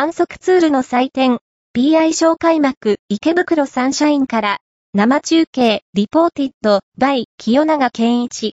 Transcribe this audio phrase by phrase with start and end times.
[0.00, 1.40] 反則ツールの祭典、
[1.74, 4.58] PI 賞開幕、池袋サンシャインから、
[4.94, 8.46] 生中継、リポーティッド、バイ、清永健一。